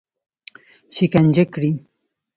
[0.95, 1.71] شکنجه کړي.